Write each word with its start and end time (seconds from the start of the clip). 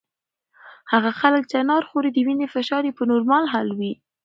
هغه 0.91 1.11
خلک 1.21 1.43
چې 1.49 1.55
انار 1.63 1.83
خوري 1.89 2.09
د 2.13 2.17
وینې 2.25 2.47
فشار 2.53 2.83
یې 2.87 2.93
په 2.97 3.03
نورمال 3.11 3.45
حال 3.53 3.67
وي. 3.79 3.93